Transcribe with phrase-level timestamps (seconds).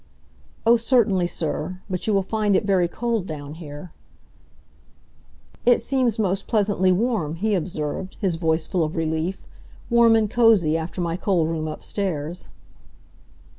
[0.65, 3.91] "Oh, certainly, sir; but you will find it very cold down here."
[5.63, 9.43] "It seems most pleasantly warm," he observed, his voice full of relief,
[9.91, 12.47] "warm and cosy, after my cold room upstairs."